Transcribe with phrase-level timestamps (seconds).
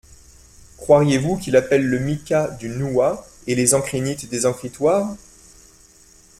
[0.77, 5.15] Croiriez-vous qu’il appelle le mica du nouhat et les encrinites des encritoires?